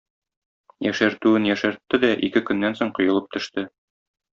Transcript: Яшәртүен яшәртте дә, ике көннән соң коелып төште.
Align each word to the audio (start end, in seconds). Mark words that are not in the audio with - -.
Яшәртүен 0.85 1.47
яшәртте 1.51 2.01
дә, 2.07 2.13
ике 2.31 2.45
көннән 2.51 2.81
соң 2.83 2.95
коелып 3.01 3.33
төште. 3.37 3.71